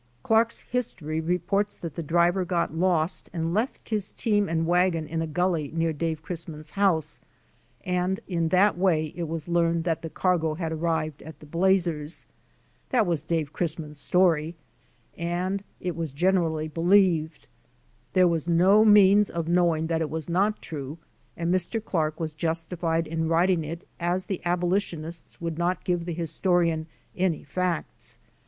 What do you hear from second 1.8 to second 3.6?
the driver got lost and